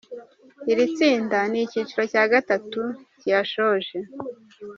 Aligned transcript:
Iri 0.71 0.85
tsinda 0.95 1.37
ni 1.51 1.59
icyiciro 1.65 2.03
cya 2.11 2.23
gatatu 2.33 2.81
kiyashoje. 3.19 3.97